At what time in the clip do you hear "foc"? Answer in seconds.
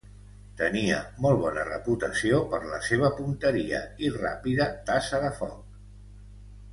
5.43-5.61